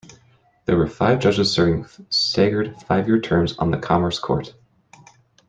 There 0.65 0.77
were 0.77 0.87
five 0.87 1.19
judges 1.19 1.51
serving 1.51 1.85
staggered 2.09 2.75
five-year 2.87 3.21
terms 3.21 3.55
on 3.59 3.69
the 3.69 3.77
Commerce 3.77 4.17
Court. 4.17 4.51